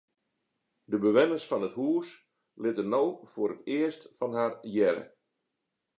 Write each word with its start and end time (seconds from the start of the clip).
De 0.91 0.99
bewenners 1.05 1.45
fan 1.49 1.67
it 1.67 1.77
hús 1.81 2.07
litte 2.65 2.85
no 2.93 3.03
foar 3.33 3.53
it 3.57 3.61
earst 3.77 4.01
fan 4.17 4.35
har 4.39 4.53
hearre. 4.73 5.05